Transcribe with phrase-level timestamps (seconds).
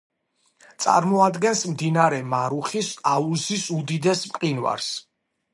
[0.85, 4.93] წარმოადგენს მდინარე მარუხის აუზის უდიდეს მყინვარს.